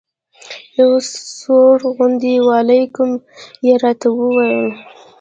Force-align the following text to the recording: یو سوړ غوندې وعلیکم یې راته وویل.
یو 0.79 0.91
سوړ 1.37 1.77
غوندې 1.95 2.35
وعلیکم 2.47 3.11
یې 3.65 3.73
راته 3.83 4.07
وویل. 4.11 4.69